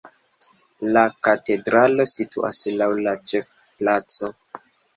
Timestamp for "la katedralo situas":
0.95-2.63